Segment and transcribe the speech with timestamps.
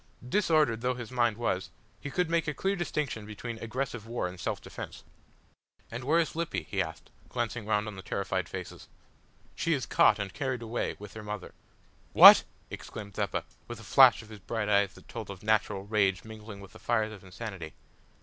[0.27, 1.69] Disordered though his mind was,
[1.99, 5.03] he could make a clear distinction between aggressive war and self defence.
[5.91, 8.87] "And where is Lippy?" he asked, glancing round on the terrified faces.
[9.53, 11.53] "She is caught and carried away with her mother."
[12.13, 16.23] "What!" exclaimed Zeppa, with a flash of his bright eyes that told of natural rage
[16.23, 17.73] mingling with the fires of insanity.